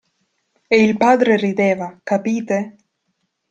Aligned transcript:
E 0.67 0.81
il 0.83 0.97
padre 0.97 1.35
rideva, 1.35 1.95
capite? 2.01 2.75